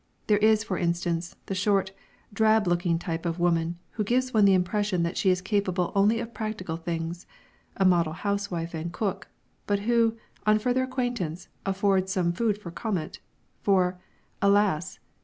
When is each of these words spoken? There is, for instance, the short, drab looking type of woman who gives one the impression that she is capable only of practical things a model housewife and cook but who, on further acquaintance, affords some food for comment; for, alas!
There 0.25 0.39
is, 0.39 0.63
for 0.63 0.79
instance, 0.79 1.35
the 1.45 1.53
short, 1.53 1.91
drab 2.33 2.65
looking 2.65 2.97
type 2.97 3.23
of 3.23 3.37
woman 3.37 3.77
who 3.91 4.03
gives 4.03 4.33
one 4.33 4.45
the 4.45 4.55
impression 4.55 5.03
that 5.03 5.15
she 5.15 5.29
is 5.29 5.43
capable 5.43 5.91
only 5.93 6.19
of 6.19 6.33
practical 6.33 6.75
things 6.75 7.27
a 7.77 7.85
model 7.85 8.13
housewife 8.13 8.73
and 8.73 8.91
cook 8.91 9.27
but 9.67 9.81
who, 9.81 10.17
on 10.43 10.57
further 10.57 10.81
acquaintance, 10.81 11.49
affords 11.67 12.11
some 12.11 12.33
food 12.33 12.57
for 12.57 12.71
comment; 12.71 13.19
for, 13.61 13.99
alas! 14.41 14.97